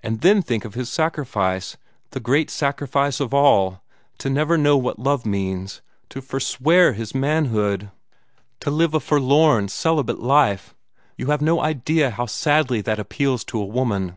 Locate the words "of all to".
3.18-4.30